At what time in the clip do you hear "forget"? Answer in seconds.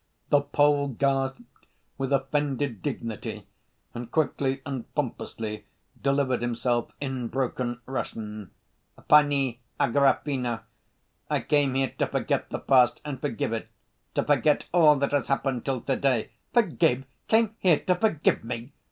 12.07-12.49, 14.23-14.65